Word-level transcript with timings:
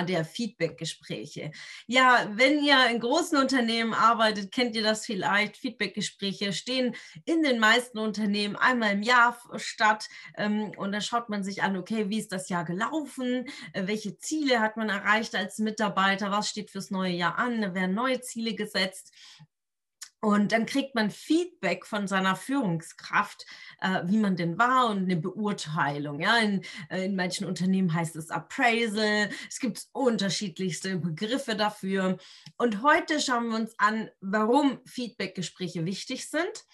Thema 0.00 0.04
der 0.04 0.24
Feedback-Gespräche. 0.24 1.50
Ja, 1.86 2.26
wenn 2.32 2.62
ihr 2.62 2.88
in 2.90 3.00
großen 3.00 3.38
Unternehmen 3.38 3.94
arbeitet, 3.94 4.52
kennt 4.52 4.76
ihr 4.76 4.82
das 4.82 5.06
vielleicht. 5.06 5.56
Feedback-Gespräche 5.56 6.52
stehen 6.52 6.94
in 7.24 7.42
den 7.42 7.58
meisten 7.58 7.98
Unternehmen 7.98 8.56
einmal 8.56 8.92
im 8.92 9.02
Jahr 9.02 9.38
statt. 9.56 10.08
Ähm, 10.36 10.72
und 10.76 10.92
da 10.92 11.00
schaut 11.00 11.28
man 11.28 11.44
sich 11.44 11.62
an, 11.62 11.76
okay, 11.76 12.08
wie 12.08 12.18
ist 12.18 12.32
das 12.32 12.48
Jahr 12.48 12.64
gelaufen? 12.64 13.46
Äh, 13.72 13.86
welche 13.86 14.16
Ziele 14.18 14.60
hat 14.60 14.76
man 14.76 14.88
erreicht 14.88 15.34
als 15.34 15.58
Mitarbeiter? 15.58 16.30
Was 16.30 16.48
steht 16.48 16.70
fürs 16.70 16.90
neue 16.90 17.12
Jahr 17.12 17.38
an? 17.38 17.60
Da 17.60 17.74
werden 17.74 17.94
neue 17.94 18.20
Ziele 18.20 18.54
gesetzt. 18.54 19.12
Und 20.20 20.52
dann 20.52 20.66
kriegt 20.66 20.94
man 20.94 21.10
Feedback 21.10 21.86
von 21.86 22.06
seiner 22.06 22.36
Führungskraft, 22.36 23.46
äh, 23.80 24.02
wie 24.04 24.18
man 24.18 24.36
denn 24.36 24.58
war 24.58 24.90
und 24.90 25.04
eine 25.04 25.16
Beurteilung. 25.16 26.20
Ja, 26.20 26.36
in, 26.38 26.62
äh, 26.90 27.06
in 27.06 27.16
manchen 27.16 27.46
Unternehmen 27.46 27.94
heißt 27.94 28.16
es 28.16 28.30
Appraisal. 28.30 29.30
Es 29.48 29.60
gibt 29.60 29.86
unterschiedlichste 29.92 30.98
Begriffe 30.98 31.56
dafür. 31.56 32.18
Und 32.58 32.82
heute 32.82 33.18
schauen 33.18 33.48
wir 33.48 33.56
uns 33.56 33.74
an, 33.78 34.10
warum 34.20 34.80
Feedbackgespräche 34.84 35.86
wichtig 35.86 36.28
sind. 36.28 36.64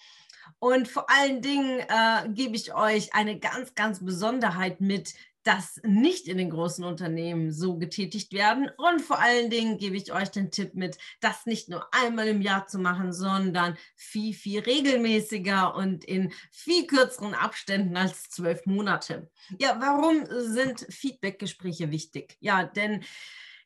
Und 0.59 0.87
vor 0.87 1.09
allen 1.09 1.41
Dingen 1.41 1.79
äh, 1.79 2.29
gebe 2.29 2.55
ich 2.55 2.73
euch 2.73 3.13
eine 3.13 3.39
ganz, 3.39 3.75
ganz 3.75 4.03
Besonderheit 4.03 4.81
mit, 4.81 5.13
das 5.47 5.79
nicht 5.83 6.27
in 6.27 6.37
den 6.37 6.49
großen 6.49 6.83
Unternehmen 6.83 7.53
so 7.53 7.77
getätigt 7.77 8.33
werden. 8.33 8.69
Und 8.77 9.01
vor 9.01 9.19
allen 9.19 9.49
Dingen 9.49 9.77
gebe 9.77 9.95
ich 9.95 10.11
euch 10.11 10.29
den 10.29 10.51
Tipp 10.51 10.73
mit, 10.73 10.97
das 11.21 11.45
nicht 11.45 11.69
nur 11.69 11.87
einmal 11.93 12.27
im 12.27 12.41
Jahr 12.41 12.67
zu 12.67 12.79
machen, 12.79 13.13
sondern 13.13 13.77
viel, 13.95 14.33
viel 14.33 14.59
regelmäßiger 14.59 15.73
und 15.73 16.03
in 16.03 16.33
viel 16.51 16.85
kürzeren 16.85 17.33
Abständen 17.33 17.95
als 17.95 18.29
zwölf 18.29 18.65
Monate. 18.65 19.31
Ja, 19.57 19.77
warum 19.79 20.25
sind 20.29 20.85
Feedbackgespräche 20.89 21.91
wichtig? 21.91 22.35
Ja, 22.41 22.65
denn 22.65 23.05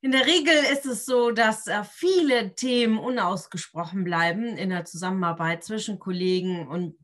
in 0.01 0.11
der 0.11 0.27
Regel 0.27 0.53
ist 0.71 0.85
es 0.85 1.05
so, 1.05 1.31
dass 1.31 1.65
äh, 1.65 1.83
viele 1.83 2.53
Themen 2.53 2.99
unausgesprochen 2.99 4.03
bleiben 4.03 4.55
in 4.55 4.69
der 4.69 4.85
Zusammenarbeit 4.85 5.63
zwischen 5.63 5.97
Kollegen 5.97 6.67
und 6.67 6.95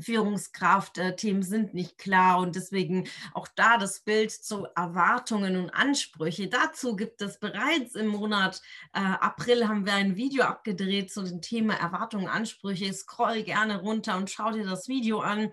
Führungskraft-Themen 0.00 1.42
sind 1.42 1.74
nicht 1.74 1.98
klar 1.98 2.38
und 2.38 2.56
deswegen 2.56 3.08
auch 3.34 3.48
da 3.54 3.78
das 3.78 4.00
Bild 4.00 4.30
zu 4.30 4.66
Erwartungen 4.76 5.56
und 5.56 5.70
Ansprüche. 5.70 6.48
Dazu 6.48 6.96
gibt 6.96 7.22
es 7.22 7.38
bereits 7.38 7.94
im 7.94 8.08
Monat 8.08 8.60
äh, 8.92 9.00
April 9.00 9.68
haben 9.68 9.86
wir 9.86 9.94
ein 9.94 10.16
Video 10.16 10.44
abgedreht 10.44 11.12
zu 11.12 11.22
dem 11.22 11.40
Thema 11.42 11.74
Erwartungen 11.74 12.28
Ansprüche. 12.28 12.92
Scroll 12.92 13.42
gerne 13.42 13.80
runter 13.80 14.16
und 14.16 14.30
schau 14.30 14.52
dir 14.52 14.64
das 14.64 14.88
Video 14.88 15.20
an 15.20 15.52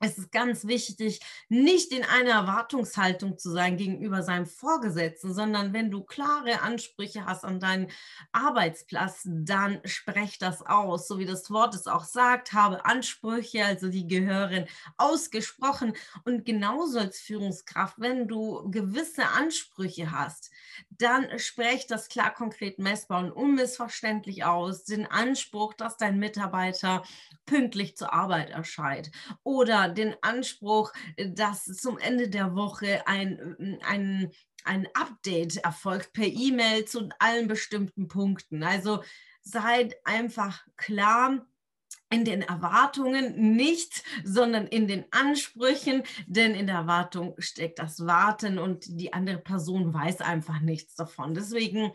es 0.00 0.16
ist 0.16 0.32
ganz 0.32 0.66
wichtig, 0.66 1.20
nicht 1.48 1.92
in 1.92 2.04
einer 2.04 2.30
Erwartungshaltung 2.30 3.36
zu 3.38 3.50
sein 3.50 3.76
gegenüber 3.76 4.22
seinem 4.22 4.46
Vorgesetzten, 4.46 5.34
sondern 5.34 5.74
wenn 5.74 5.90
du 5.90 6.02
klare 6.02 6.62
Ansprüche 6.62 7.26
hast 7.26 7.44
an 7.44 7.60
deinen 7.60 7.88
Arbeitsplatz, 8.32 9.20
dann 9.24 9.80
sprech 9.84 10.38
das 10.38 10.62
aus. 10.62 11.06
So 11.06 11.18
wie 11.18 11.26
das 11.26 11.50
Wort 11.50 11.74
es 11.74 11.86
auch 11.86 12.04
sagt, 12.04 12.54
habe 12.54 12.84
Ansprüche, 12.86 13.64
also 13.64 13.88
die 13.88 14.06
gehören 14.06 14.64
ausgesprochen. 14.96 15.92
Und 16.24 16.46
genauso 16.46 16.98
als 16.98 17.20
Führungskraft, 17.20 18.00
wenn 18.00 18.26
du 18.26 18.70
gewisse 18.70 19.26
Ansprüche 19.28 20.10
hast, 20.12 20.50
dann 20.90 21.38
sprech 21.38 21.86
das 21.86 22.08
klar, 22.08 22.32
konkret, 22.32 22.78
messbar 22.78 23.24
und 23.24 23.32
unmissverständlich 23.32 24.44
aus. 24.44 24.84
Den 24.84 25.06
Anspruch, 25.06 25.74
dass 25.74 25.96
dein 25.96 26.18
Mitarbeiter 26.18 27.02
pünktlich 27.46 27.96
zur 27.96 28.12
Arbeit 28.12 28.50
erscheint 28.50 29.10
oder 29.42 29.88
den 29.88 30.14
Anspruch, 30.22 30.92
dass 31.16 31.64
zum 31.64 31.98
Ende 31.98 32.28
der 32.28 32.54
Woche 32.54 33.06
ein, 33.06 33.80
ein, 33.82 34.30
ein 34.64 34.88
Update 34.94 35.56
erfolgt 35.58 36.12
per 36.12 36.26
E-Mail 36.26 36.84
zu 36.84 37.08
allen 37.18 37.48
bestimmten 37.48 38.08
Punkten. 38.08 38.62
Also 38.62 39.02
seid 39.42 39.94
einfach 40.04 40.64
klar, 40.76 41.46
in 42.10 42.24
den 42.24 42.42
Erwartungen 42.42 43.54
nicht, 43.56 44.02
sondern 44.24 44.66
in 44.66 44.88
den 44.88 45.04
Ansprüchen, 45.12 46.02
denn 46.26 46.54
in 46.54 46.66
der 46.66 46.76
Erwartung 46.76 47.34
steckt 47.38 47.78
das 47.78 48.04
Warten 48.04 48.58
und 48.58 48.84
die 48.88 49.12
andere 49.12 49.38
Person 49.38 49.94
weiß 49.94 50.20
einfach 50.20 50.60
nichts 50.60 50.96
davon. 50.96 51.34
Deswegen 51.34 51.92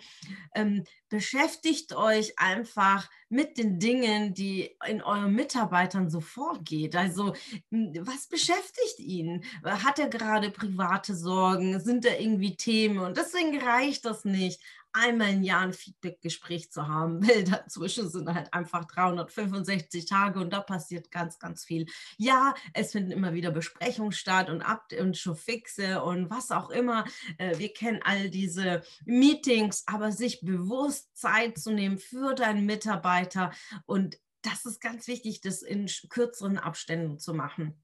ähm, 0.55 0.85
beschäftigt 1.09 1.93
euch 1.93 2.39
einfach 2.39 3.09
mit 3.27 3.57
den 3.57 3.77
Dingen, 3.77 4.33
die 4.33 4.77
in 4.87 5.01
euren 5.01 5.33
Mitarbeitern 5.33 6.09
so 6.09 6.21
vorgeht. 6.21 6.95
Also 6.95 7.33
was 7.69 8.27
beschäftigt 8.27 8.99
ihn? 8.99 9.43
Hat 9.63 9.99
er 9.99 10.07
gerade 10.07 10.49
private 10.49 11.13
Sorgen? 11.13 11.81
Sind 11.81 12.05
da 12.05 12.13
irgendwie 12.17 12.55
Themen? 12.55 12.99
Und 12.99 13.17
deswegen 13.17 13.59
reicht 13.59 14.05
das 14.05 14.23
nicht, 14.23 14.61
einmal 14.95 15.33
im 15.33 15.43
Jahr 15.43 15.61
ein 15.61 15.73
Feedback-Gespräch 15.73 16.71
zu 16.71 16.87
haben, 16.87 17.21
weil 17.27 17.43
dazwischen 17.43 18.09
sind 18.09 18.33
halt 18.33 18.53
einfach 18.53 18.85
365 18.85 20.05
Tage 20.05 20.39
und 20.39 20.51
da 20.51 20.61
passiert 20.61 21.11
ganz, 21.11 21.37
ganz 21.37 21.65
viel. 21.65 21.85
Ja, 22.17 22.55
es 22.73 22.93
finden 22.93 23.11
immer 23.11 23.33
wieder 23.33 23.51
Besprechungen 23.51 24.11
statt 24.11 24.49
und 24.49 24.61
Ab- 24.61 24.93
und 24.99 25.17
Showfixe 25.17 26.01
und 26.01 26.29
was 26.29 26.51
auch 26.51 26.69
immer. 26.69 27.05
Äh, 27.37 27.57
wir 27.57 27.73
kennen 27.73 27.99
all 28.03 28.29
diese 28.29 28.83
Meetings, 29.05 29.83
aber 29.85 30.11
sich 30.11 30.41
bewusst 30.41 31.15
Zeit 31.17 31.57
zu 31.57 31.71
nehmen 31.71 31.97
für 31.97 32.33
deinen 32.33 32.65
Mitarbeiter 32.65 33.51
und 33.85 34.17
das 34.41 34.65
ist 34.65 34.79
ganz 34.79 35.07
wichtig, 35.07 35.41
das 35.41 35.63
in 35.63 35.89
kürzeren 36.09 36.59
Abständen 36.59 37.17
zu 37.17 37.33
machen. 37.33 37.81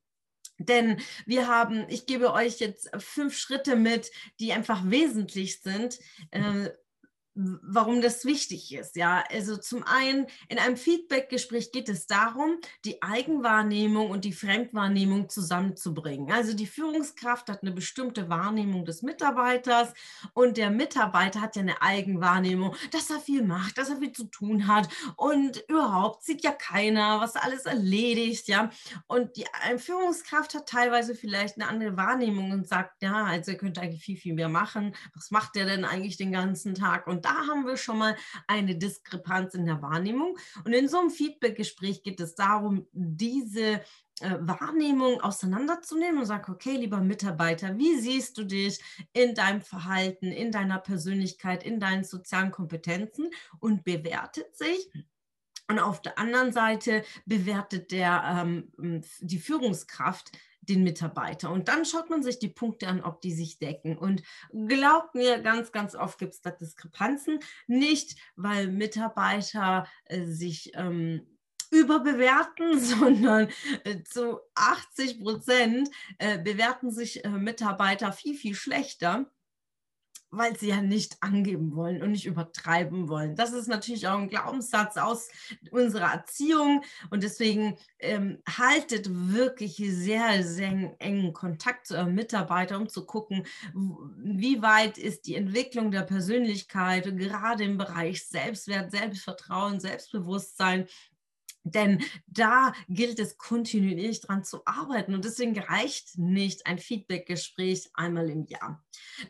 Denn 0.59 1.01
wir 1.25 1.47
haben, 1.47 1.85
ich 1.89 2.05
gebe 2.05 2.33
euch 2.33 2.59
jetzt 2.59 2.89
fünf 2.99 3.35
Schritte 3.35 3.75
mit, 3.75 4.11
die 4.39 4.53
einfach 4.53 4.83
wesentlich 4.85 5.61
sind, 5.61 5.97
äh, 6.29 6.69
warum 7.33 8.01
das 8.01 8.25
wichtig 8.25 8.73
ist. 8.73 8.95
Ja, 8.95 9.23
also 9.31 9.55
zum 9.55 9.83
einen 9.83 10.27
in 10.49 10.59
einem 10.59 10.75
Feedback-Gespräch 10.75 11.71
geht 11.71 11.87
es 11.87 12.05
darum, 12.05 12.57
die 12.83 13.01
Eigenwahrnehmung 13.01 14.09
und 14.09 14.25
die 14.25 14.33
Fremdwahrnehmung 14.33 15.29
zusammenzubringen. 15.29 16.31
Also 16.31 16.53
die 16.53 16.67
Führungskraft 16.67 17.49
hat 17.49 17.61
eine 17.61 17.71
bestimmte 17.71 18.27
Wahrnehmung 18.27 18.83
des 18.83 19.01
Mitarbeiters 19.01 19.93
und 20.33 20.57
der 20.57 20.71
Mitarbeiter 20.71 21.39
hat 21.39 21.55
ja 21.55 21.61
eine 21.61 21.81
Eigenwahrnehmung, 21.81 22.75
dass 22.91 23.09
er 23.09 23.19
viel 23.19 23.43
macht, 23.43 23.77
dass 23.77 23.89
er 23.89 23.97
viel 23.97 24.11
zu 24.11 24.25
tun 24.25 24.67
hat 24.67 24.89
und 25.15 25.63
überhaupt 25.69 26.23
sieht 26.23 26.43
ja 26.43 26.51
keiner, 26.51 27.21
was 27.21 27.35
alles 27.37 27.65
erledigt. 27.65 28.49
Ja, 28.49 28.69
und 29.07 29.37
die 29.37 29.45
Führungskraft 29.77 30.53
hat 30.53 30.67
teilweise 30.67 31.15
vielleicht 31.15 31.55
eine 31.55 31.67
andere 31.67 31.95
Wahrnehmung 31.95 32.51
und 32.51 32.67
sagt, 32.67 33.01
ja, 33.01 33.23
also 33.23 33.51
er 33.51 33.57
könnte 33.57 33.81
eigentlich 33.81 34.03
viel, 34.03 34.17
viel 34.17 34.33
mehr 34.33 34.49
machen. 34.49 34.95
Was 35.15 35.31
macht 35.31 35.55
er 35.55 35.65
denn 35.65 35.85
eigentlich 35.85 36.17
den 36.17 36.31
ganzen 36.33 36.75
Tag? 36.75 37.07
Und 37.07 37.20
da 37.21 37.47
haben 37.47 37.65
wir 37.65 37.77
schon 37.77 37.97
mal 37.97 38.15
eine 38.47 38.75
Diskrepanz 38.75 39.53
in 39.53 39.65
der 39.65 39.81
Wahrnehmung. 39.81 40.37
Und 40.65 40.73
in 40.73 40.87
so 40.87 40.99
einem 40.99 41.09
Feedback-Gespräch 41.09 42.03
geht 42.03 42.19
es 42.19 42.35
darum, 42.35 42.87
diese 42.91 43.81
äh, 44.21 44.37
Wahrnehmung 44.39 45.19
auseinanderzunehmen 45.21 46.19
und 46.19 46.25
sagen, 46.25 46.51
okay, 46.51 46.77
lieber 46.77 46.99
Mitarbeiter, 47.01 47.77
wie 47.77 47.99
siehst 47.99 48.37
du 48.37 48.43
dich 48.43 48.79
in 49.13 49.33
deinem 49.33 49.61
Verhalten, 49.61 50.27
in 50.27 50.51
deiner 50.51 50.79
Persönlichkeit, 50.79 51.63
in 51.63 51.79
deinen 51.79 52.03
sozialen 52.03 52.51
Kompetenzen 52.51 53.29
und 53.59 53.83
bewertet 53.83 54.55
sich. 54.55 54.91
Und 55.67 55.79
auf 55.79 56.01
der 56.01 56.19
anderen 56.19 56.51
Seite 56.51 57.03
bewertet 57.25 57.91
der, 57.91 58.43
ähm, 58.43 59.01
die 59.21 59.39
Führungskraft 59.39 60.31
den 60.71 60.83
Mitarbeiter. 60.83 61.51
Und 61.51 61.67
dann 61.67 61.85
schaut 61.85 62.09
man 62.09 62.23
sich 62.23 62.39
die 62.39 62.49
Punkte 62.49 62.87
an, 62.87 63.01
ob 63.01 63.21
die 63.21 63.33
sich 63.33 63.59
decken. 63.59 63.97
Und 63.97 64.23
glaubt 64.51 65.15
mir, 65.15 65.39
ganz, 65.39 65.71
ganz 65.71 65.95
oft 65.95 66.17
gibt 66.17 66.33
es 66.33 66.41
da 66.41 66.51
Diskrepanzen. 66.51 67.39
Nicht, 67.67 68.17
weil 68.35 68.67
Mitarbeiter 68.67 69.87
äh, 70.05 70.25
sich 70.25 70.71
ähm, 70.75 71.27
überbewerten, 71.71 72.79
sondern 72.83 73.49
äh, 73.83 74.03
zu 74.03 74.39
80 74.55 75.21
Prozent 75.21 75.89
äh, 76.17 76.37
bewerten 76.37 76.91
sich 76.91 77.23
äh, 77.25 77.29
Mitarbeiter 77.29 78.11
viel, 78.11 78.35
viel 78.35 78.55
schlechter 78.55 79.29
weil 80.31 80.57
sie 80.57 80.69
ja 80.69 80.81
nicht 80.81 81.17
angeben 81.19 81.75
wollen 81.75 82.01
und 82.01 82.11
nicht 82.11 82.25
übertreiben 82.25 83.09
wollen. 83.09 83.35
Das 83.35 83.51
ist 83.51 83.67
natürlich 83.67 84.07
auch 84.07 84.17
ein 84.17 84.29
Glaubenssatz 84.29 84.97
aus 84.97 85.29
unserer 85.71 86.13
Erziehung 86.13 86.83
und 87.09 87.23
deswegen 87.23 87.77
ähm, 87.99 88.41
haltet 88.47 89.07
wirklich 89.11 89.75
sehr, 89.75 90.43
sehr 90.43 90.95
engen 90.99 91.33
Kontakt 91.33 91.87
zu 91.87 91.97
eurem 91.97 92.15
Mitarbeiter, 92.15 92.77
um 92.77 92.87
zu 92.87 93.05
gucken, 93.05 93.45
wie 94.17 94.61
weit 94.61 94.97
ist 94.97 95.27
die 95.27 95.35
Entwicklung 95.35 95.91
der 95.91 96.03
Persönlichkeit, 96.03 97.03
gerade 97.17 97.65
im 97.65 97.77
Bereich 97.77 98.25
Selbstwert, 98.25 98.91
Selbstvertrauen, 98.91 99.79
Selbstbewusstsein, 99.79 100.87
denn 101.63 102.03
da 102.27 102.73
gilt 102.89 103.19
es 103.19 103.37
kontinuierlich 103.37 104.21
dran 104.21 104.43
zu 104.43 104.61
arbeiten 104.65 105.13
und 105.13 105.25
deswegen 105.25 105.57
reicht 105.59 106.17
nicht 106.17 106.65
ein 106.65 106.79
Feedbackgespräch 106.79 107.89
einmal 107.93 108.29
im 108.29 108.45
Jahr. 108.45 108.83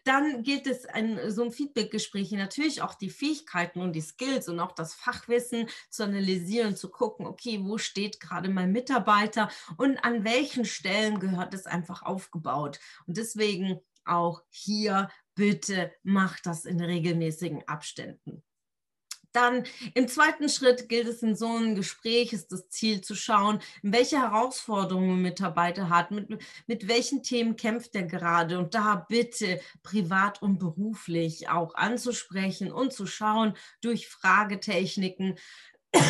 Dann 0.04 0.44
gilt 0.44 0.68
es 0.68 0.86
in 0.96 1.20
so 1.30 1.44
einem 1.44 1.52
Feedbackgespräch 1.52 2.32
natürlich 2.32 2.82
auch 2.82 2.96
die 2.96 3.10
Fähigkeiten 3.10 3.82
und 3.82 3.94
die 3.94 4.02
Skills 4.02 4.48
und 4.48 4.60
auch 4.60 4.72
das 4.72 4.94
Fachwissen 4.94 5.68
zu 5.90 6.04
analysieren, 6.04 6.76
zu 6.76 6.90
gucken, 6.90 7.26
okay, 7.26 7.60
wo 7.64 7.78
steht 7.78 8.20
gerade 8.20 8.50
mein 8.50 8.72
Mitarbeiter 8.72 9.50
und 9.78 10.04
an 10.04 10.24
welchen 10.24 10.66
Stellen 10.66 11.20
gehört 11.20 11.54
es 11.54 11.66
einfach 11.66 12.04
aufgebaut. 12.04 12.80
Und 13.08 13.18
deswegen 13.18 13.82
auch 14.06 14.42
hier 14.50 15.10
bitte 15.36 15.92
macht 16.04 16.46
das 16.46 16.66
in 16.66 16.82
regelmäßigen 16.82 17.68
Abständen. 17.68 18.44
Dann 19.34 19.64
im 19.94 20.08
zweiten 20.08 20.50
Schritt 20.50 20.90
gilt 20.90 21.08
es 21.08 21.24
in 21.24 21.36
so 21.36 21.48
einem 21.48 21.76
Gespräch, 21.76 22.34
ist 22.34 22.52
das 22.52 22.68
Ziel 22.70 23.02
zu 23.02 23.16
schauen, 23.16 23.60
welche 23.82 24.20
Herausforderungen 24.20 25.18
ein 25.18 25.22
Mitarbeiter 25.22 25.90
hat, 25.90 26.12
mit, 26.12 26.28
mit 26.68 26.88
welchen 26.88 27.24
Themen 27.24 27.56
kämpft 27.56 27.96
er 27.96 28.04
gerade 28.04 28.60
und 28.60 28.76
da 28.76 29.06
bitte 29.08 29.62
privat 29.84 30.42
und 30.42 30.60
beruflich 30.60 31.50
auch 31.50 31.76
anzusprechen 31.76 32.72
und 32.72 32.94
zu 32.94 33.06
schauen 33.06 33.54
durch 33.82 34.08
Fragetechniken, 34.08 35.38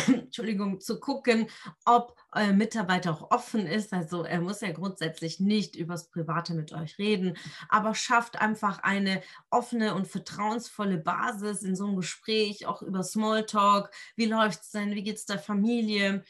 Entschuldigung, 0.06 0.80
zu 0.80 1.00
gucken, 1.00 1.48
ob 1.84 2.16
euer 2.32 2.52
Mitarbeiter 2.52 3.12
auch 3.12 3.30
offen 3.30 3.66
ist. 3.66 3.92
Also 3.92 4.22
er 4.24 4.40
muss 4.40 4.60
ja 4.60 4.70
grundsätzlich 4.72 5.40
nicht 5.40 5.74
übers 5.74 6.08
Private 6.08 6.54
mit 6.54 6.72
euch 6.72 6.98
reden, 6.98 7.36
aber 7.68 7.94
schafft 7.94 8.40
einfach 8.40 8.82
eine 8.82 9.22
offene 9.50 9.94
und 9.94 10.06
vertrauensvolle 10.06 10.98
Basis 10.98 11.62
in 11.62 11.74
so 11.74 11.86
einem 11.86 11.96
Gespräch, 11.96 12.66
auch 12.66 12.82
über 12.82 13.02
Smalltalk. 13.02 13.90
Wie 14.16 14.26
läuft 14.26 14.62
es 14.62 14.70
denn? 14.70 14.94
Wie 14.94 15.02
geht 15.02 15.16
es 15.16 15.26
der 15.26 15.38
Familie? 15.38 16.24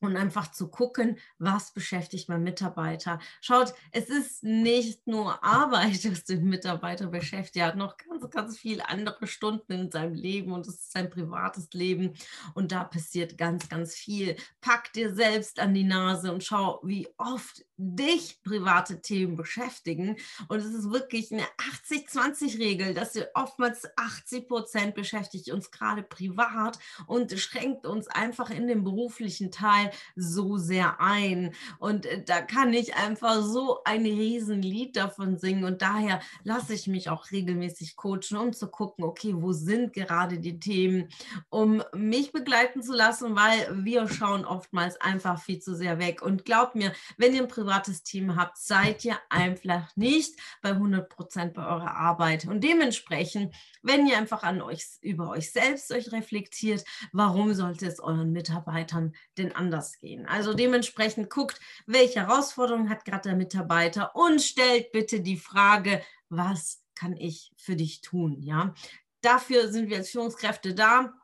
Und 0.00 0.16
einfach 0.16 0.50
zu 0.50 0.68
gucken, 0.68 1.18
was 1.38 1.72
beschäftigt 1.72 2.28
mein 2.28 2.42
Mitarbeiter. 2.42 3.18
Schaut, 3.40 3.74
es 3.92 4.08
ist 4.08 4.42
nicht 4.42 5.06
nur 5.06 5.42
Arbeit, 5.44 6.04
was 6.10 6.24
den 6.24 6.44
Mitarbeiter 6.44 7.06
beschäftigt. 7.08 7.56
Er 7.56 7.66
hat 7.66 7.76
noch 7.76 7.96
ganz, 7.96 8.30
ganz 8.30 8.58
viele 8.58 8.88
andere 8.88 9.26
Stunden 9.26 9.72
in 9.72 9.90
seinem 9.90 10.14
Leben 10.14 10.52
und 10.52 10.66
es 10.66 10.74
ist 10.74 10.92
sein 10.92 11.10
privates 11.10 11.68
Leben 11.72 12.14
und 12.54 12.72
da 12.72 12.84
passiert 12.84 13.38
ganz, 13.38 13.68
ganz 13.68 13.94
viel. 13.94 14.36
Pack 14.60 14.92
dir 14.92 15.14
selbst 15.14 15.60
an 15.60 15.74
die 15.74 15.84
Nase 15.84 16.32
und 16.32 16.44
schau, 16.44 16.80
wie 16.82 17.08
oft 17.16 17.64
dich 17.76 18.42
private 18.42 19.00
Themen 19.00 19.36
beschäftigen. 19.36 20.16
Und 20.48 20.58
es 20.58 20.66
ist 20.66 20.90
wirklich 20.90 21.32
eine 21.32 21.46
80-20-Regel, 21.88 22.92
dass 22.94 23.14
wir 23.14 23.30
oftmals 23.34 23.88
80 23.96 24.48
Prozent 24.48 24.94
beschäftigt 24.94 25.50
uns 25.50 25.70
gerade 25.70 26.02
privat 26.02 26.78
und 27.06 27.32
schränkt 27.38 27.86
uns 27.86 28.06
einfach 28.08 28.50
in 28.50 28.66
dem 28.66 28.84
beruflichen 28.84 29.50
Teil 29.50 29.89
so 30.16 30.56
sehr 30.56 31.00
ein. 31.00 31.54
Und 31.78 32.06
äh, 32.06 32.22
da 32.24 32.40
kann 32.40 32.72
ich 32.72 32.94
einfach 32.96 33.42
so 33.42 33.82
ein 33.84 34.02
Riesenlied 34.02 34.96
davon 34.96 35.38
singen. 35.38 35.64
Und 35.64 35.82
daher 35.82 36.20
lasse 36.44 36.74
ich 36.74 36.86
mich 36.86 37.08
auch 37.08 37.30
regelmäßig 37.30 37.96
coachen, 37.96 38.36
um 38.36 38.52
zu 38.52 38.68
gucken, 38.68 39.04
okay, 39.04 39.34
wo 39.36 39.52
sind 39.52 39.92
gerade 39.92 40.38
die 40.38 40.60
Themen, 40.60 41.08
um 41.48 41.82
mich 41.94 42.32
begleiten 42.32 42.82
zu 42.82 42.92
lassen, 42.92 43.36
weil 43.36 43.84
wir 43.84 44.08
schauen 44.08 44.44
oftmals 44.44 45.00
einfach 45.00 45.40
viel 45.40 45.60
zu 45.60 45.74
sehr 45.74 45.98
weg. 45.98 46.22
Und 46.22 46.44
glaubt 46.44 46.74
mir, 46.74 46.92
wenn 47.16 47.34
ihr 47.34 47.42
ein 47.42 47.48
privates 47.48 48.02
Team 48.02 48.36
habt, 48.36 48.58
seid 48.58 49.04
ihr 49.04 49.16
einfach 49.28 49.94
nicht 49.96 50.38
bei 50.62 50.70
100 50.70 51.08
Prozent 51.08 51.54
bei 51.54 51.66
eurer 51.66 51.94
Arbeit. 51.94 52.46
Und 52.46 52.62
dementsprechend, 52.62 53.54
wenn 53.82 54.06
ihr 54.06 54.18
einfach 54.18 54.42
an 54.42 54.62
euch 54.62 54.84
über 55.00 55.30
euch 55.30 55.50
selbst 55.52 55.90
euch 55.92 56.12
reflektiert, 56.12 56.84
warum 57.12 57.54
sollte 57.54 57.86
es 57.86 58.00
euren 58.00 58.32
Mitarbeitern 58.32 59.14
denn 59.38 59.54
anders 59.54 59.79
anders 59.80 59.98
gehen. 59.98 60.26
Also 60.26 60.54
dementsprechend 60.54 61.30
guckt, 61.30 61.58
welche 61.86 62.20
Herausforderungen 62.20 62.90
hat 62.90 63.04
gerade 63.04 63.30
der 63.30 63.36
Mitarbeiter 63.36 64.14
und 64.14 64.40
stellt 64.42 64.92
bitte 64.92 65.20
die 65.20 65.36
Frage, 65.36 66.02
was 66.28 66.82
kann 66.94 67.16
ich 67.16 67.52
für 67.56 67.76
dich 67.76 68.02
tun? 68.02 68.42
Ja, 68.42 68.74
dafür 69.22 69.68
sind 69.68 69.88
wir 69.88 69.98
als 69.98 70.10
Führungskräfte 70.10 70.74
da 70.74 71.14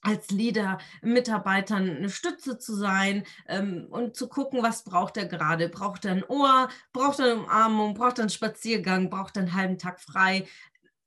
als 0.00 0.30
Leader 0.30 0.78
Mitarbeitern 1.02 1.96
eine 1.96 2.08
Stütze 2.08 2.56
zu 2.56 2.76
sein 2.76 3.24
ähm, 3.48 3.88
und 3.90 4.14
zu 4.14 4.28
gucken, 4.28 4.62
was 4.62 4.84
braucht 4.84 5.16
er 5.16 5.26
gerade. 5.26 5.68
Braucht 5.68 6.04
er 6.04 6.12
ein 6.12 6.24
Ohr, 6.24 6.68
braucht 6.92 7.18
er 7.18 7.32
eine 7.32 7.42
Umarmung, 7.42 7.94
braucht 7.94 8.18
er 8.18 8.22
einen 8.22 8.30
Spaziergang, 8.30 9.10
braucht 9.10 9.36
er 9.36 9.42
einen 9.42 9.54
halben 9.54 9.76
Tag 9.76 10.00
frei 10.00 10.46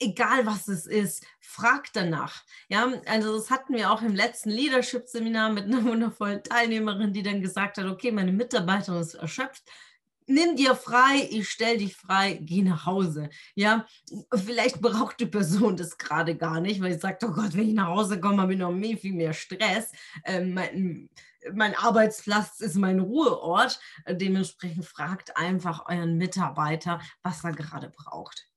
egal 0.01 0.45
was 0.45 0.67
es 0.67 0.85
ist, 0.87 1.25
frag 1.39 1.93
danach. 1.93 2.43
Ja, 2.67 2.91
also 3.05 3.35
das 3.35 3.49
hatten 3.49 3.73
wir 3.73 3.91
auch 3.91 4.01
im 4.01 4.15
letzten 4.15 4.49
Leadership-Seminar 4.49 5.51
mit 5.51 5.65
einer 5.65 5.83
wundervollen 5.83 6.43
Teilnehmerin, 6.43 7.13
die 7.13 7.23
dann 7.23 7.41
gesagt 7.41 7.77
hat, 7.77 7.85
okay, 7.85 8.11
meine 8.11 8.31
Mitarbeiterin 8.31 9.01
ist 9.01 9.13
erschöpft, 9.13 9.63
nimm 10.25 10.55
dir 10.55 10.75
frei, 10.75 11.27
ich 11.29 11.49
stell 11.49 11.77
dich 11.77 11.95
frei, 11.95 12.39
geh 12.41 12.63
nach 12.63 12.85
Hause. 12.85 13.29
Ja, 13.53 13.85
vielleicht 14.33 14.81
braucht 14.81 15.19
die 15.19 15.25
Person 15.25 15.77
das 15.77 15.97
gerade 15.97 16.35
gar 16.35 16.61
nicht, 16.61 16.81
weil 16.81 16.93
sie 16.93 16.99
sagt, 16.99 17.23
oh 17.23 17.31
Gott, 17.31 17.53
wenn 17.53 17.69
ich 17.69 17.75
nach 17.75 17.87
Hause 17.87 18.19
komme, 18.19 18.41
habe 18.41 18.53
ich 18.53 18.59
noch 18.59 18.71
mehr, 18.71 18.97
viel 18.97 19.13
mehr 19.13 19.33
Stress. 19.33 19.91
Ähm, 20.25 20.53
mein, 20.53 21.09
mein 21.53 21.75
Arbeitsplatz 21.75 22.59
ist 22.59 22.75
mein 22.75 22.99
Ruheort. 22.99 23.79
Dementsprechend 24.07 24.85
fragt 24.85 25.37
einfach 25.37 25.85
euren 25.87 26.17
Mitarbeiter, 26.17 27.01
was 27.23 27.43
er 27.43 27.51
gerade 27.51 27.89
braucht 27.89 28.51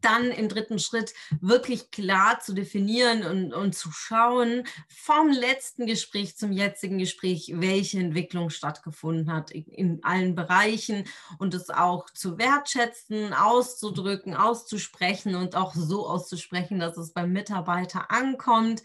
dann 0.00 0.30
im 0.30 0.48
dritten 0.48 0.78
Schritt 0.78 1.14
wirklich 1.40 1.90
klar 1.90 2.40
zu 2.40 2.54
definieren 2.54 3.24
und, 3.24 3.52
und, 3.52 3.74
zu 3.74 3.90
schauen 3.92 4.64
vom 4.88 5.30
letzten 5.30 5.86
Gespräch 5.86 6.36
zum 6.36 6.52
jetzigen 6.52 6.98
Gespräch, 6.98 7.52
welche 7.56 7.98
Entwicklung 7.98 8.50
stattgefunden 8.50 9.32
hat 9.32 9.50
in, 9.50 10.02
allen 10.04 10.34
Bereichen 10.34 11.04
und 11.38 11.54
es 11.54 11.70
auch 11.70 12.10
zu 12.10 12.38
wertschätzen, 12.38 13.32
auszudrücken, 13.32 14.34
auszusprechen 14.34 15.34
und 15.34 15.56
auch 15.56 15.74
so 15.74 16.06
auszusprechen, 16.06 16.80
dass 16.80 16.96
es 16.96 17.12
beim 17.12 17.32
Mitarbeiter 17.32 18.10
ankommt 18.10 18.82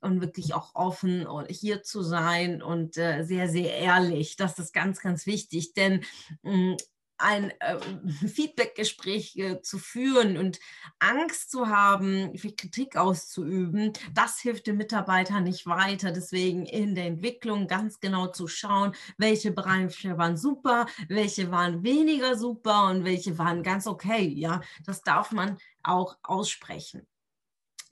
und 0.00 0.20
wirklich 0.20 0.54
auch 0.54 0.74
offen 0.74 1.26
hier 1.48 1.82
zu 1.82 2.02
sein 2.02 2.62
und 2.62 2.96
äh, 2.96 3.22
sehr, 3.24 3.48
sehr 3.48 3.76
ehrlich. 3.76 4.36
Das 4.36 4.58
ist 4.58 4.72
ganz, 4.72 5.00
ganz 5.00 5.26
wichtig, 5.26 5.74
denn 5.74 6.04
mm, 6.42 6.74
ein 7.20 7.52
äh, 7.60 7.78
Feedbackgespräch 8.26 9.36
äh, 9.36 9.62
zu 9.62 9.78
führen 9.78 10.36
und 10.36 10.58
Angst 10.98 11.50
zu 11.50 11.68
haben, 11.68 12.32
Kritik 12.56 12.96
auszuüben, 12.96 13.92
das 14.12 14.38
hilft 14.40 14.66
dem 14.66 14.76
Mitarbeiter 14.76 15.40
nicht 15.40 15.66
weiter. 15.66 16.12
Deswegen 16.12 16.66
in 16.66 16.94
der 16.94 17.06
Entwicklung 17.06 17.66
ganz 17.66 18.00
genau 18.00 18.28
zu 18.28 18.48
schauen, 18.48 18.92
welche 19.18 19.52
Bereiche 19.52 20.18
waren 20.18 20.36
super, 20.36 20.86
welche 21.08 21.50
waren 21.50 21.82
weniger 21.82 22.36
super 22.36 22.88
und 22.90 23.04
welche 23.04 23.38
waren 23.38 23.62
ganz 23.62 23.86
okay. 23.86 24.26
Ja, 24.28 24.60
das 24.84 25.02
darf 25.02 25.32
man 25.32 25.58
auch 25.82 26.16
aussprechen. 26.22 27.06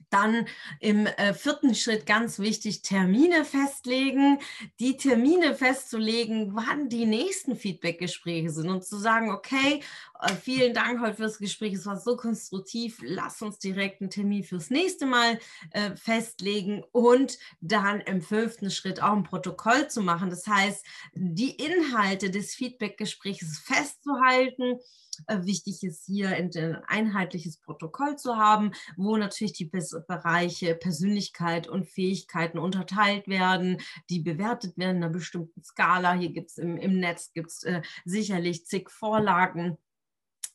Dann 0.09 0.47
im 0.79 1.05
äh, 1.05 1.33
vierten 1.33 1.75
Schritt 1.75 2.05
ganz 2.05 2.39
wichtig, 2.39 2.81
Termine 2.81 3.45
festlegen, 3.45 4.39
die 4.79 4.97
Termine 4.97 5.55
festzulegen, 5.55 6.55
wann 6.55 6.89
die 6.89 7.05
nächsten 7.05 7.55
Feedbackgespräche 7.55 8.49
sind 8.49 8.69
und 8.69 8.83
zu 8.83 8.97
sagen, 8.97 9.31
okay, 9.31 9.81
vielen 10.41 10.73
Dank 10.73 11.01
heute 11.01 11.15
fürs 11.15 11.37
Gespräch, 11.37 11.73
es 11.73 11.85
war 11.85 11.97
so 11.97 12.17
konstruktiv, 12.17 12.99
lass 13.01 13.41
uns 13.41 13.59
direkt 13.59 14.01
einen 14.01 14.09
Termin 14.09 14.43
fürs 14.43 14.69
nächste 14.69 15.05
Mal 15.05 15.39
äh, 15.71 15.95
festlegen 15.95 16.83
und 16.91 17.37
dann 17.61 18.01
im 18.01 18.21
fünften 18.21 18.69
Schritt 18.69 19.01
auch 19.01 19.13
ein 19.13 19.23
Protokoll 19.23 19.87
zu 19.89 20.01
machen. 20.01 20.29
Das 20.29 20.45
heißt, 20.45 20.85
die 21.13 21.51
Inhalte 21.51 22.29
des 22.29 22.53
Feedbackgesprächs 22.53 23.59
festzuhalten 23.59 24.79
äh, 25.27 25.43
wichtig 25.43 25.83
ist 25.83 26.05
hier 26.05 26.29
ein 26.29 26.51
einheitliches 26.87 27.57
Protokoll 27.57 28.17
zu 28.17 28.37
haben, 28.37 28.71
wo 28.97 29.17
natürlich 29.17 29.53
die 29.53 29.65
Bereiche 29.65 30.75
Persönlichkeit 30.75 31.67
und 31.67 31.87
Fähigkeiten 31.87 32.57
unterteilt 32.59 33.27
werden, 33.27 33.77
die 34.09 34.19
bewertet 34.19 34.77
werden 34.77 34.97
in 34.97 35.03
einer 35.03 35.13
bestimmten 35.13 35.63
Skala. 35.63 36.13
Hier 36.13 36.31
gibt 36.31 36.51
es 36.51 36.57
im, 36.57 36.77
im 36.77 36.99
Netz 36.99 37.31
gibt's, 37.33 37.63
äh, 37.63 37.81
sicherlich 38.05 38.65
zig 38.65 38.89
Vorlagen 38.89 39.77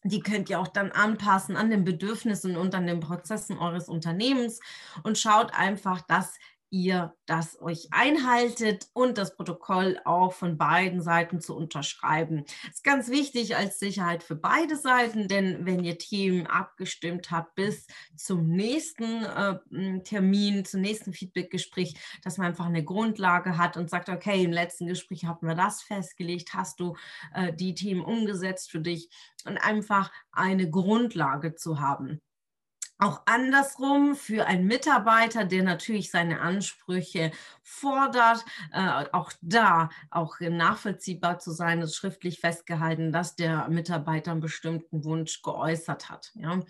die 0.04 0.20
könnt 0.20 0.50
ihr 0.50 0.61
auch 0.61 0.68
dann 0.68 0.92
anpassen 0.92 1.56
an 1.56 1.70
den 1.70 1.84
Bedürfnissen 1.84 2.56
und 2.56 2.75
an 2.75 2.87
den 2.87 3.00
Prozessen 3.00 3.58
eures 3.58 3.88
Unternehmens 3.88 4.61
und 5.02 5.18
schaut 5.18 5.52
einfach, 5.54 6.02
dass 6.02 6.34
ihr 6.71 7.14
das 7.26 7.61
euch 7.61 7.88
einhaltet 7.92 8.88
und 8.92 9.16
das 9.18 9.37
Protokoll 9.37 10.00
auch 10.04 10.33
von 10.33 10.59
beiden 10.59 11.00
Seiten 11.00 11.40
zu 11.40 11.56
unterschreiben. 11.56 12.44
Das 12.64 12.76
ist 12.76 12.85
ganz 12.85 13.09
wichtig 13.09 13.56
als 13.56 13.78
Sicherheit 13.78 14.23
für 14.23 14.37
beide 14.37 14.76
Seiten, 14.76 15.28
denn 15.28 15.66
wenn 15.66 15.85
ihr 15.85 15.99
Themen 15.99 16.47
abgestimmt 16.47 17.30
habt 17.30 17.54
bis 17.54 17.87
zum 18.16 18.49
nächsten 18.49 19.25
äh, 19.25 20.00
Termin, 20.02 20.64
zum 20.64 20.80
nächsten 20.80 21.12
Feedbackgespräch, 21.12 21.94
dass 22.23 22.38
man 22.38 22.49
einfach 22.49 22.66
eine 22.66 22.85
Grundlage 22.85 23.56
hat 23.56 23.76
und 23.76 23.88
sagt, 23.88 24.09
okay, 24.09 24.42
im 24.42 24.52
letzten 24.52 24.87
Gespräch 24.87 25.25
hatten 25.25 25.47
wir 25.47 25.54
das 25.54 25.83
festgelegt, 25.83 26.54
hast 26.54 26.80
du 26.80 26.97
äh, 27.35 27.52
die 27.52 27.75
Themen 27.75 28.04
umgesetzt 28.04 28.71
für 28.71 28.80
dich 28.80 29.09
und 29.44 29.59
einfach 29.59 30.12
eine 30.33 30.68
Grundlage 30.68 31.54
zu 31.54 31.80
haben. 31.80 32.21
Auch 32.99 33.23
andersrum 33.27 34.15
für 34.15 34.47
einen 34.47 34.67
Mitarbeiter, 34.67 35.45
der 35.45 35.65
natürlich 35.65 36.13
seine 36.13 36.41
Ansprüche 36.41 37.33
fordert, 37.61 38.45
äh, 38.73 39.05
auch 39.11 39.33
da 39.41 39.89
auch 40.11 40.39
nachvollziehbar 40.39 41.41
zu 41.41 41.51
sein, 41.51 41.83
ist 41.83 41.97
schriftlich 41.97 42.39
festgehalten, 42.39 43.11
dass 43.11 43.35
der 43.35 43.69
Mitarbeiter 43.69 44.31
einen 44.31 44.41
bestimmten 44.41 45.05
Wunsch 45.05 45.43
geäußert 45.43 46.09
hat. 46.09 46.31
Ja. 46.37 46.61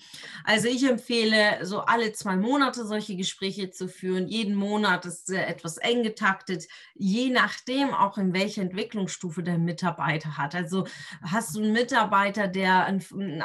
Also 0.45 0.69
ich 0.69 0.89
empfehle, 0.89 1.59
so 1.67 1.81
alle 1.81 2.13
zwei 2.13 2.37
Monate 2.37 2.87
solche 2.87 3.17
Gespräche 3.17 3.71
zu 3.71 3.87
führen. 3.87 4.27
Jeden 4.27 4.55
Monat 4.55 5.05
ist 5.05 5.31
äh, 5.31 5.45
etwas 5.45 5.77
eng 5.77 6.05
getaktet, 6.05 6.69
je 6.95 7.29
nachdem 7.29 7.93
auch 7.93 8.17
in 8.17 8.33
welcher 8.33 8.63
Entwicklungsstufe 8.63 9.43
der 9.43 9.59
Mitarbeiter 9.59 10.39
hat. 10.39 10.55
Also 10.55 10.87
hast 11.23 11.55
du 11.55 11.63
einen 11.63 11.73
Mitarbeiter, 11.73 12.49
der 12.49 12.89
in, 12.89 13.43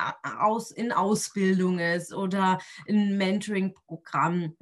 in 0.75 0.91
Ausbildung 0.93 1.79
ist 1.79 2.13
oder 2.13 2.59
ein 2.87 3.17
Mentoring-Programm 3.17 4.55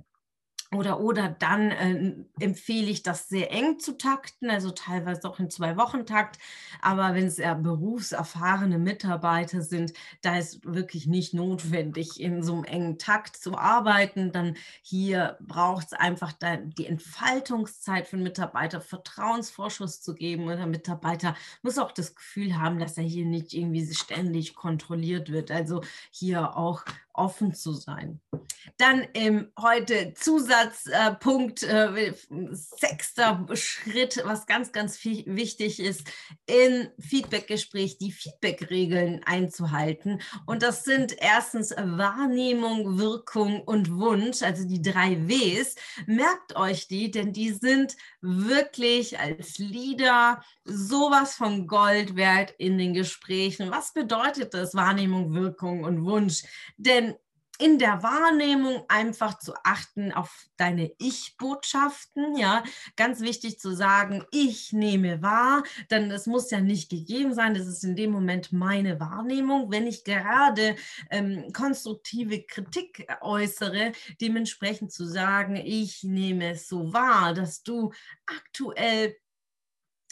oder, 0.75 0.99
oder 0.99 1.29
dann 1.29 1.71
äh, 1.71 2.13
empfehle 2.43 2.87
ich 2.87 3.01
das 3.01 3.29
sehr 3.29 3.51
eng 3.51 3.79
zu 3.79 3.97
takten, 3.97 4.49
also 4.49 4.71
teilweise 4.71 5.29
auch 5.29 5.39
in 5.39 5.49
zwei 5.49 5.77
Wochen 5.77 6.05
Takt. 6.05 6.39
Aber 6.81 7.15
wenn 7.15 7.25
es 7.25 7.39
eher 7.39 7.55
berufserfahrene 7.55 8.77
Mitarbeiter 8.77 9.61
sind, 9.61 9.93
da 10.21 10.37
ist 10.37 10.65
wirklich 10.65 11.07
nicht 11.07 11.33
notwendig, 11.33 12.19
in 12.19 12.43
so 12.43 12.53
einem 12.53 12.63
engen 12.65 12.99
Takt 12.99 13.37
zu 13.37 13.57
arbeiten. 13.57 14.33
Dann 14.33 14.57
hier 14.81 15.37
braucht 15.39 15.87
es 15.87 15.93
einfach 15.93 16.33
die 16.33 16.85
Entfaltungszeit 16.85 18.05
für 18.05 18.17
einen 18.17 18.23
Mitarbeiter, 18.23 18.81
Vertrauensvorschuss 18.81 20.01
zu 20.01 20.15
geben. 20.15 20.49
Und 20.49 20.57
der 20.57 20.67
Mitarbeiter 20.67 21.37
muss 21.61 21.77
auch 21.77 21.93
das 21.93 22.13
Gefühl 22.13 22.59
haben, 22.59 22.77
dass 22.77 22.97
er 22.97 23.05
hier 23.05 23.25
nicht 23.25 23.53
irgendwie 23.53 23.85
ständig 23.93 24.53
kontrolliert 24.53 25.31
wird. 25.31 25.49
Also 25.49 25.81
hier 26.11 26.57
auch 26.57 26.83
offen 27.17 27.53
zu 27.53 27.73
sein. 27.73 28.21
Dann 28.77 29.07
ähm, 29.13 29.51
heute 29.59 30.13
Zusatzpunkt, 30.13 31.63
äh, 31.63 32.09
äh, 32.09 32.13
sechster 32.51 33.45
Schritt, 33.53 34.21
was 34.25 34.45
ganz, 34.45 34.71
ganz 34.71 35.03
wichtig 35.03 35.79
ist, 35.79 36.03
im 36.45 36.87
Feedbackgespräch 36.99 37.97
die 37.97 38.11
Feedbackregeln 38.11 39.23
einzuhalten. 39.25 40.21
Und 40.45 40.63
das 40.63 40.83
sind 40.83 41.15
erstens 41.17 41.71
Wahrnehmung, 41.71 42.97
Wirkung 42.99 43.61
und 43.61 43.95
Wunsch, 43.97 44.43
also 44.43 44.67
die 44.67 44.81
drei 44.81 45.27
Ws. 45.27 45.75
Merkt 46.05 46.55
euch 46.55 46.87
die, 46.87 47.09
denn 47.09 47.33
die 47.33 47.51
sind 47.51 47.95
wirklich 48.21 49.19
als 49.19 49.57
Leader 49.57 50.43
sowas 50.65 51.35
von 51.35 51.67
Gold 51.67 52.15
wert 52.15 52.53
in 52.57 52.77
den 52.77 52.93
Gesprächen. 52.93 53.71
Was 53.71 53.93
bedeutet 53.93 54.53
das, 54.53 54.75
Wahrnehmung, 54.75 55.33
Wirkung 55.33 55.83
und 55.83 56.03
Wunsch? 56.03 56.43
Denn 56.77 57.06
in 57.59 57.79
der 57.79 58.03
Wahrnehmung 58.03 58.83
einfach 58.87 59.39
zu 59.39 59.53
achten 59.63 60.11
auf 60.11 60.47
deine 60.57 60.91
Ich-Botschaften. 60.97 62.37
Ja, 62.37 62.63
ganz 62.95 63.21
wichtig 63.21 63.59
zu 63.59 63.75
sagen, 63.75 64.25
ich 64.31 64.73
nehme 64.73 65.21
wahr, 65.21 65.63
denn 65.89 66.11
es 66.11 66.27
muss 66.27 66.51
ja 66.51 66.59
nicht 66.59 66.89
gegeben 66.89 67.33
sein, 67.33 67.53
das 67.53 67.67
ist 67.67 67.83
in 67.83 67.95
dem 67.95 68.11
Moment 68.11 68.51
meine 68.51 68.99
Wahrnehmung. 68.99 69.71
Wenn 69.71 69.87
ich 69.87 70.03
gerade 70.03 70.75
ähm, 71.09 71.51
konstruktive 71.53 72.43
Kritik 72.43 73.07
äußere, 73.21 73.91
dementsprechend 74.21 74.91
zu 74.91 75.05
sagen, 75.05 75.55
ich 75.55 76.03
nehme 76.03 76.51
es 76.51 76.67
so 76.67 76.93
wahr, 76.93 77.33
dass 77.33 77.63
du 77.63 77.91
aktuell 78.25 79.15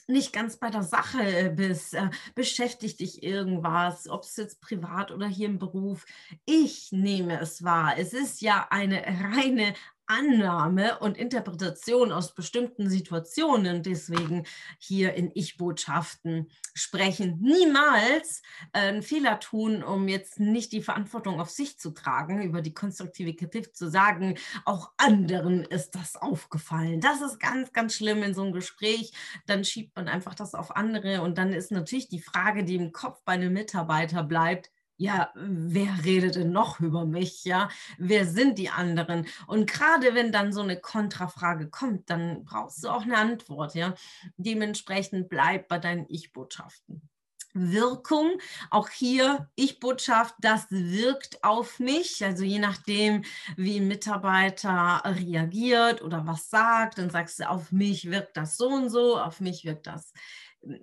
nicht 0.08 0.34
ganz 0.34 0.58
bei 0.58 0.70
der 0.70 0.84
Sache 0.84 1.22
äh, 1.22 1.50
bist, 1.50 1.94
äh, 1.94 2.10
beschäftigt 2.36 3.00
dich 3.00 3.24
irgendwas, 3.24 4.08
ob 4.08 4.24
es 4.24 4.36
jetzt 4.38 4.62
privat 4.62 5.12
oder 5.12 5.28
hier 5.28 5.48
im 5.48 5.60
Beruf. 5.60 6.06
Ich 6.46 6.92
nehme 6.92 7.40
es 7.40 7.64
wahr. 7.64 7.96
Es 7.98 8.14
ist 8.14 8.42
ja 8.42 8.68
eine 8.70 9.04
reine 9.36 9.74
Annahme 10.08 11.00
und 11.00 11.18
Interpretation 11.18 12.12
aus 12.12 12.36
bestimmten 12.36 12.90
Situationen, 12.90 13.84
deswegen 13.84 14.46
hier 14.78 15.14
in 15.16 15.32
Ich-Botschaften 15.34 16.50
sprechen. 16.74 17.40
Niemals 17.42 18.42
äh, 18.74 18.80
einen 18.80 19.02
Fehler 19.02 19.40
tun, 19.40 19.84
um 19.84 20.08
jetzt 20.08 20.40
nicht 20.40 20.72
die 20.72 20.82
Verantwortung 20.82 21.40
auf 21.40 21.50
sich 21.50 21.80
zu 21.80 21.92
tragen, 21.92 22.42
über 22.44 22.62
die 22.62 22.74
konstruktive 22.74 23.34
Kritik 23.36 23.76
zu 23.76 23.90
sagen, 23.90 24.38
auch 24.66 24.92
anderen 24.98 25.64
ist 25.64 25.96
das 25.96 26.16
aufgefallen. 26.16 27.02
Das 27.02 27.22
ist 27.22 27.40
ganz, 27.40 27.74
ganz 27.74 27.96
schlimm 27.96 28.24
in 28.24 28.34
so 28.34 28.44
einem 28.44 28.54
Gespräch. 28.54 29.14
Dann 29.46 29.64
schiebt 29.64 29.96
man 29.96 30.08
einfach 30.08 30.36
das 30.36 30.54
auf 30.54 30.76
andere 30.76 31.22
und 31.22 31.38
dann 31.38 31.54
ist 31.54 31.72
natürlich 31.72 32.10
die 32.10 32.22
Frage, 32.22 32.64
die 32.64 32.76
im 32.76 32.92
Kopf 32.92 33.22
bei 33.26 33.34
einem 33.34 33.54
Mitarbeiter 33.54 34.24
bleibt, 34.24 34.70
ja, 34.98 35.32
wer 35.36 36.06
redet 36.06 36.36
denn 36.36 36.52
noch 36.52 36.80
über 36.80 37.06
mich? 37.06 37.44
Ja, 37.44 37.70
wer 37.98 38.26
sind 38.26 38.58
die 38.58 38.70
anderen? 38.70 39.28
Und 39.48 39.70
gerade 39.70 40.16
wenn 40.16 40.32
dann 40.32 40.54
so 40.54 40.62
eine 40.62 40.80
Kontrafrage 40.80 41.70
kommt, 41.70 42.10
dann 42.10 42.46
brauchst 42.46 42.84
du 42.84 42.90
auch 42.90 43.04
eine 43.04 43.18
Antwort. 43.18 43.76
Ja, 43.76 43.96
dementsprechend 44.38 45.30
bleib 45.30 45.68
bei 45.68 45.80
deinen 45.80 46.06
Ich-Botschaften. 46.08 47.10
Wirkung, 47.58 48.32
auch 48.70 48.90
hier 48.90 49.50
Ich-Botschaft, 49.56 50.36
das 50.40 50.68
wirkt 50.70 51.42
auf 51.44 51.80
mich. 51.80 52.24
Also 52.24 52.44
je 52.44 52.60
nachdem, 52.60 53.24
wie 53.56 53.80
ein 53.80 53.88
Mitarbeiter 53.88 55.02
reagiert 55.06 56.02
oder 56.02 56.28
was 56.28 56.50
sagt, 56.50 56.98
dann 56.98 57.10
sagst 57.10 57.40
du, 57.40 57.50
auf 57.50 57.72
mich 57.72 58.12
wirkt 58.12 58.36
das 58.36 58.58
so 58.58 58.68
und 58.68 58.90
so, 58.90 59.18
auf 59.18 59.40
mich 59.40 59.64
wirkt 59.64 59.88
das 59.88 60.12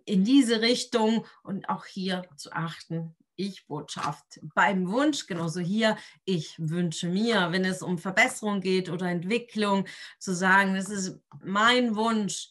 in 0.07 0.25
diese 0.25 0.61
Richtung 0.62 1.26
und 1.42 1.69
auch 1.69 1.85
hier 1.85 2.23
zu 2.37 2.52
achten, 2.52 3.14
ich-Botschaft. 3.36 4.40
Beim 4.54 4.88
Wunsch, 4.88 5.26
genauso 5.26 5.60
hier, 5.60 5.96
ich 6.24 6.54
wünsche 6.58 7.08
mir, 7.08 7.52
wenn 7.52 7.64
es 7.64 7.82
um 7.82 7.98
Verbesserung 7.98 8.60
geht 8.60 8.90
oder 8.90 9.06
Entwicklung, 9.06 9.86
zu 10.18 10.34
sagen, 10.34 10.74
das 10.74 10.88
ist 10.88 11.20
mein 11.42 11.96
Wunsch, 11.96 12.50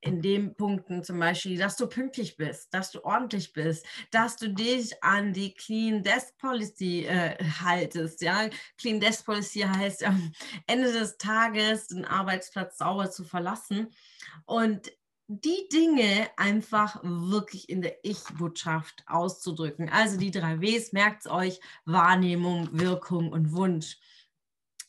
in 0.00 0.22
den 0.22 0.54
Punkten 0.54 1.02
zum 1.02 1.18
Beispiel, 1.18 1.58
dass 1.58 1.76
du 1.76 1.86
pünktlich 1.86 2.36
bist, 2.36 2.72
dass 2.72 2.90
du 2.90 3.04
ordentlich 3.04 3.52
bist, 3.52 3.84
dass 4.10 4.36
du 4.36 4.48
dich 4.48 5.02
an 5.02 5.32
die 5.32 5.52
Clean 5.52 6.02
Desk 6.02 6.36
Policy 6.38 7.04
äh, 7.06 7.36
haltest. 7.60 8.22
Ja? 8.22 8.48
Clean 8.78 9.00
Desk 9.00 9.24
Policy 9.24 9.60
heißt 9.60 10.04
am 10.06 10.32
Ende 10.66 10.92
des 10.92 11.18
Tages 11.18 11.88
den 11.88 12.04
Arbeitsplatz 12.04 12.78
sauber 12.78 13.10
zu 13.10 13.24
verlassen. 13.24 13.88
Und 14.44 14.92
die 15.28 15.68
Dinge 15.72 16.28
einfach 16.36 17.00
wirklich 17.02 17.68
in 17.68 17.82
der 17.82 18.04
Ich-Botschaft 18.04 19.02
auszudrücken. 19.06 19.88
Also 19.88 20.18
die 20.18 20.30
drei 20.30 20.60
Ws, 20.60 20.92
merkt 20.92 21.26
es 21.26 21.30
euch, 21.30 21.60
Wahrnehmung, 21.84 22.68
Wirkung 22.72 23.32
und 23.32 23.52
Wunsch. 23.52 23.98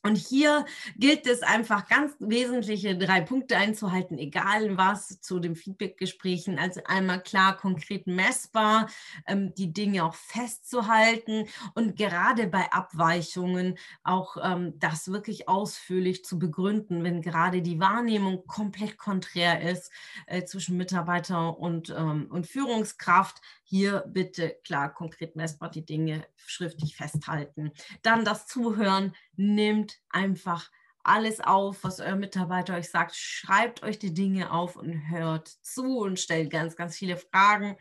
Und 0.07 0.15
hier 0.15 0.65
gilt 0.97 1.27
es 1.27 1.43
einfach 1.43 1.85
ganz 1.89 2.13
wesentliche 2.19 2.97
drei 2.97 3.19
Punkte 3.19 3.57
einzuhalten, 3.57 4.17
egal 4.17 4.77
was 4.77 5.19
zu 5.19 5.39
den 5.39 5.57
Feedbackgesprächen. 5.57 6.57
Also 6.57 6.79
einmal 6.85 7.21
klar, 7.21 7.57
konkret 7.57 8.07
messbar, 8.07 8.87
ähm, 9.27 9.53
die 9.55 9.73
Dinge 9.73 10.05
auch 10.05 10.15
festzuhalten 10.15 11.45
und 11.75 11.97
gerade 11.97 12.47
bei 12.47 12.71
Abweichungen 12.71 13.77
auch 14.05 14.37
ähm, 14.41 14.79
das 14.79 15.11
wirklich 15.11 15.49
ausführlich 15.49 16.23
zu 16.23 16.39
begründen, 16.39 17.03
wenn 17.03 17.21
gerade 17.21 17.61
die 17.61 17.81
Wahrnehmung 17.81 18.47
komplett 18.47 18.97
konträr 18.97 19.61
ist 19.61 19.91
äh, 20.27 20.45
zwischen 20.45 20.77
Mitarbeiter 20.77 21.59
und, 21.59 21.89
ähm, 21.89 22.27
und 22.29 22.47
Führungskraft. 22.47 23.41
Hier 23.69 24.05
bitte 24.07 24.57
klar, 24.63 24.93
konkret 24.93 25.35
messbar 25.35 25.69
die 25.69 25.85
Dinge 25.85 26.25
schriftlich 26.37 26.95
festhalten. 26.95 27.73
Dann 28.01 28.23
das 28.23 28.47
Zuhören, 28.47 29.13
nimmt 29.35 29.97
einfach 30.09 30.71
alles 31.03 31.41
auf, 31.41 31.83
was 31.83 31.99
euer 31.99 32.15
Mitarbeiter 32.15 32.75
euch 32.75 32.89
sagt. 32.89 33.17
Schreibt 33.17 33.83
euch 33.83 33.99
die 33.99 34.13
Dinge 34.13 34.53
auf 34.53 34.77
und 34.77 35.09
hört 35.09 35.49
zu 35.49 35.99
und 35.99 36.17
stellt 36.17 36.49
ganz, 36.49 36.77
ganz 36.77 36.95
viele 36.95 37.17
Fragen, 37.17 37.75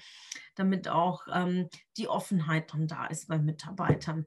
damit 0.57 0.89
auch 0.89 1.29
ähm, 1.33 1.69
die 1.97 2.09
Offenheit 2.09 2.73
dann 2.73 2.89
da 2.89 3.07
ist 3.07 3.29
bei 3.29 3.39
Mitarbeitern. 3.39 4.27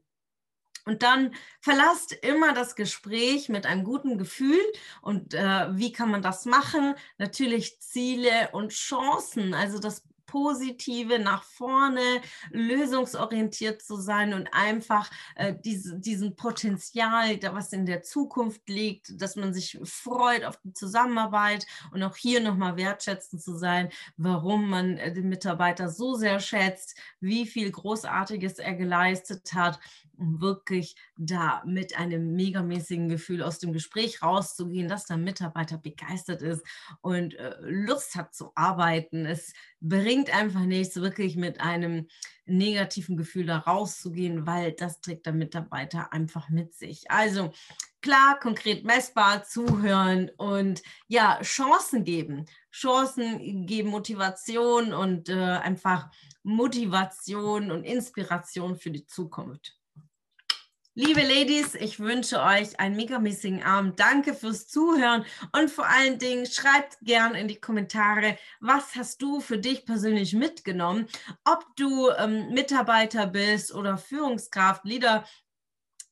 Und 0.85 1.03
dann 1.03 1.35
verlasst 1.59 2.13
immer 2.13 2.53
das 2.53 2.75
Gespräch 2.75 3.49
mit 3.49 3.65
einem 3.65 3.83
guten 3.83 4.17
Gefühl. 4.17 4.61
Und 5.01 5.33
äh, 5.33 5.77
wie 5.77 5.91
kann 5.91 6.09
man 6.09 6.21
das 6.21 6.45
machen? 6.45 6.95
Natürlich 7.17 7.81
Ziele 7.81 8.49
und 8.53 8.71
Chancen. 8.71 9.53
Also 9.53 9.77
das 9.79 10.07
Positive 10.29 11.17
nach 11.17 11.43
vorne, 11.43 12.21
lösungsorientiert 12.51 13.81
zu 13.81 13.95
sein 13.95 14.33
und 14.33 14.47
einfach 14.53 15.09
äh, 15.35 15.55
diese, 15.65 15.99
diesen 15.99 16.35
Potenzial, 16.35 17.39
was 17.53 17.73
in 17.73 17.85
der 17.87 18.03
Zukunft 18.03 18.69
liegt, 18.69 19.19
dass 19.19 19.35
man 19.35 19.53
sich 19.53 19.79
freut 19.83 20.45
auf 20.45 20.59
die 20.63 20.73
Zusammenarbeit 20.73 21.65
und 21.91 22.03
auch 22.03 22.15
hier 22.15 22.41
nochmal 22.41 22.77
wertschätzend 22.77 23.41
zu 23.41 23.57
sein, 23.57 23.89
warum 24.17 24.69
man 24.69 24.97
äh, 24.97 25.11
den 25.11 25.29
Mitarbeiter 25.29 25.89
so 25.89 26.13
sehr 26.13 26.39
schätzt, 26.39 26.95
wie 27.19 27.47
viel 27.47 27.71
Großartiges 27.71 28.59
er 28.59 28.75
geleistet 28.75 29.53
hat 29.53 29.79
wirklich 30.19 30.95
da 31.17 31.63
mit 31.65 31.97
einem 31.97 32.35
megamäßigen 32.35 33.09
Gefühl 33.09 33.41
aus 33.41 33.59
dem 33.59 33.73
Gespräch 33.73 34.21
rauszugehen, 34.21 34.87
dass 34.87 35.05
der 35.05 35.17
Mitarbeiter 35.17 35.77
begeistert 35.77 36.41
ist 36.41 36.63
und 37.01 37.35
äh, 37.35 37.55
Lust 37.61 38.15
hat 38.15 38.33
zu 38.33 38.51
arbeiten. 38.55 39.25
Es 39.25 39.53
bringt 39.81 40.33
einfach 40.35 40.65
nichts, 40.65 40.97
wirklich 40.97 41.35
mit 41.35 41.61
einem 41.61 42.07
negativen 42.45 43.15
Gefühl 43.15 43.45
da 43.45 43.59
rauszugehen, 43.59 44.45
weil 44.45 44.73
das 44.73 45.01
trägt 45.01 45.25
der 45.25 45.33
Mitarbeiter 45.33 46.11
einfach 46.11 46.49
mit 46.49 46.73
sich. 46.73 47.09
Also 47.09 47.53
klar, 48.01 48.39
konkret 48.39 48.83
messbar 48.83 49.43
zuhören 49.43 50.31
und 50.37 50.81
ja, 51.07 51.39
Chancen 51.41 52.03
geben. 52.03 52.45
Chancen 52.71 53.65
geben 53.65 53.89
Motivation 53.89 54.93
und 54.93 55.29
äh, 55.29 55.33
einfach 55.33 56.09
Motivation 56.43 57.71
und 57.71 57.83
Inspiration 57.83 58.77
für 58.77 58.91
die 58.91 59.05
Zukunft. 59.05 59.78
Liebe 60.95 61.21
Ladies, 61.21 61.75
ich 61.75 61.99
wünsche 61.99 62.41
euch 62.41 62.79
einen 62.79 62.95
megamäßigen 62.95 63.63
Abend. 63.63 63.99
Danke 63.99 64.33
fürs 64.33 64.67
Zuhören 64.67 65.23
und 65.55 65.69
vor 65.69 65.87
allen 65.87 66.17
Dingen 66.17 66.47
schreibt 66.47 66.97
gern 67.01 67.35
in 67.35 67.47
die 67.47 67.61
Kommentare, 67.61 68.37
was 68.59 68.95
hast 68.95 69.21
du 69.21 69.39
für 69.39 69.59
dich 69.59 69.85
persönlich 69.85 70.33
mitgenommen? 70.33 71.07
Ob 71.45 71.63
du 71.75 72.09
ähm, 72.09 72.49
Mitarbeiter 72.49 73.27
bist 73.27 73.73
oder 73.73 73.97
Führungskraft, 73.99 74.83
Leader 74.83 75.25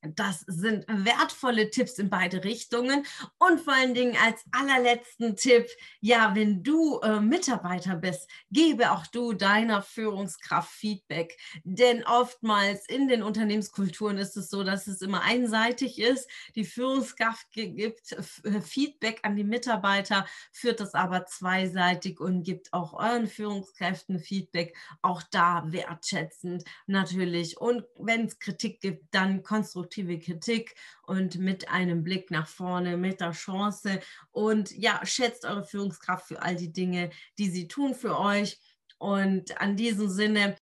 das 0.01 0.42
sind 0.48 0.86
wertvolle 0.88 1.70
Tipps 1.70 1.98
in 1.98 2.10
beide 2.10 2.44
Richtungen. 2.44 3.06
Und 3.39 3.60
vor 3.60 3.74
allen 3.74 3.94
Dingen 3.94 4.16
als 4.24 4.44
allerletzten 4.51 5.36
Tipp, 5.36 5.68
ja, 6.01 6.36
wenn 6.36 6.63
du 6.63 7.00
äh, 7.00 7.20
Mitarbeiter 7.20 7.96
bist, 7.96 8.30
gebe 8.51 8.92
auch 8.92 9.08
du 9.08 9.34
deiner 9.34 9.82
Führungskraft 9.82 10.70
Feedback. 10.70 11.38
Denn 11.63 12.04
oftmals 12.06 12.88
in 12.88 13.08
den 13.08 13.24
Unternehmenskulturen 13.24 14.18
ist 14.18 14.38
es 14.38 14.50
so, 14.50 14.63
dass 14.63 14.88
es 14.88 15.01
immer 15.01 15.22
einseitig 15.22 16.00
ist. 16.00 16.30
Die 16.56 16.66
Führungskraft 16.66 17.48
gibt 17.51 18.12
äh, 18.12 18.62
Feedback 18.62 19.20
an 19.24 19.36
die 19.36 19.44
Mitarbeiter, 19.44 20.25
führt 20.51 20.80
das 20.80 20.94
aber 20.94 21.25
zweiseitig 21.25 22.20
und 22.20 22.44
gibt 22.44 22.72
auch 22.74 22.94
euren 22.94 23.27
Führungskräften 23.27 24.20
Feedback. 24.20 24.77
Auch 25.01 25.24
da 25.32 25.63
wertschätzend 25.66 26.63
natürlich. 26.86 27.60
Und 27.60 27.84
wenn 27.98 28.25
es 28.25 28.39
Kritik 28.39 28.80
gibt, 28.80 29.13
dann 29.13 29.42
konstruktiv 29.44 29.87
konstruktive 29.88 30.20
Kritik 30.20 30.75
und 31.06 31.39
mit 31.39 31.70
einem 31.70 32.03
Blick 32.03 32.32
nach 32.32 32.48
vorne, 32.48 32.98
mit 32.98 33.22
der 33.22 33.32
Chance. 33.32 34.00
Und 34.32 34.72
ja, 34.72 35.00
schätzt 35.03 35.46
eure 35.46 35.63
Führungskraft 35.63 36.27
für 36.27 36.41
all 36.41 36.56
die 36.56 36.72
Dinge, 36.72 37.10
die 37.38 37.50
sie 37.50 37.67
tun 37.67 37.96
für 37.96 38.20
euch. 38.20 38.58
Und 38.98 39.60
an 39.62 39.75
diesem 39.75 40.10
Sinne. 40.10 40.56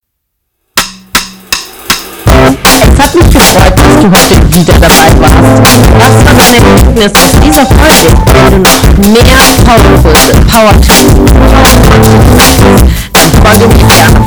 Es 2.36 3.00
hat 3.00 3.16
mich 3.16 3.30
gefreut, 3.30 3.74
dass 3.78 3.96
du 4.02 4.12
heute 4.12 4.36
wieder 4.56 4.80
dabei 4.80 5.10
warst. 5.20 5.62
Was 6.00 6.26
war 6.26 6.34
dein 6.34 6.54
Ergebnis 6.54 7.14
aus 7.24 7.40
dieser 7.42 7.66
Folge? 7.66 8.10
Wenn 8.28 8.50
du 8.52 8.58
noch 8.60 8.82
mehr 9.10 9.40
Powerkurse, 9.66 10.32
Power-Tools, 10.50 11.14
dann 13.14 13.32
folge 13.42 13.68
mir 13.68 13.86
gerne 13.88 14.25